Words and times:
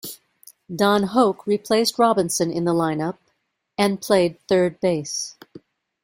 Don 0.75 1.03
Hoak 1.03 1.45
replaced 1.45 1.99
Robinson 1.99 2.51
in 2.51 2.65
the 2.65 2.73
line-up, 2.73 3.19
and 3.77 4.01
played 4.01 4.39
third 4.47 4.79
base. 4.79 5.37